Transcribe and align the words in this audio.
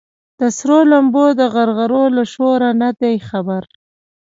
د 0.39 0.41
سرو 0.57 0.79
لمبو 0.91 1.25
د 1.39 1.41
غرغرو 1.53 2.03
له 2.15 2.23
شوره 2.33 2.69
نه 2.81 2.89
دي 3.01 3.13
خبر 3.29 3.63